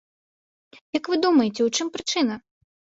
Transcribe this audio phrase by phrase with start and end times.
[0.97, 2.45] Як вы думаеце, у чым прычына?